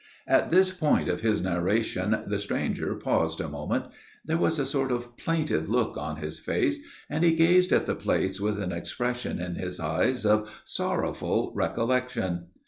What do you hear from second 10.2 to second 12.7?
of sorrowful recollection.